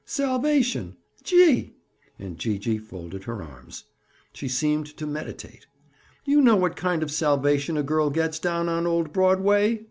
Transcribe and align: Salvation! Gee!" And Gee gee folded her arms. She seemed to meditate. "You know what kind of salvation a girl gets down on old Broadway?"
Salvation! 0.03 0.97
Gee!" 1.23 1.75
And 2.17 2.39
Gee 2.39 2.57
gee 2.57 2.79
folded 2.79 3.25
her 3.25 3.43
arms. 3.43 3.83
She 4.33 4.47
seemed 4.47 4.87
to 4.97 5.05
meditate. 5.05 5.67
"You 6.25 6.41
know 6.41 6.55
what 6.55 6.75
kind 6.75 7.03
of 7.03 7.11
salvation 7.11 7.77
a 7.77 7.83
girl 7.83 8.09
gets 8.09 8.39
down 8.39 8.67
on 8.67 8.87
old 8.87 9.13
Broadway?" 9.13 9.79